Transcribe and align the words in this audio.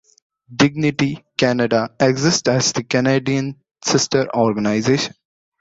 Dignity 0.55 1.23
Canada 1.37 1.93
exists 1.99 2.47
as 2.49 2.73
the 2.73 2.83
Canadian 2.83 3.61
sister 3.85 4.27
organization. 4.35 5.13